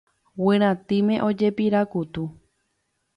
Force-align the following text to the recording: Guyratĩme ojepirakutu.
Guyratĩme 0.43 1.15
ojepirakutu. 1.27 2.23